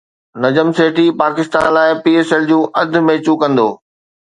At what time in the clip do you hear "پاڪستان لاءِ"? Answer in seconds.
1.21-1.89